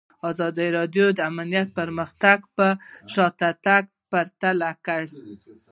ازادي 0.29 0.67
راډیو 0.77 1.05
د 1.13 1.19
امنیت 1.31 1.67
پرمختګ 1.79 2.37
او 2.67 2.75
شاتګ 3.13 3.83
پرتله 4.11 4.69
کړی. 4.85 5.17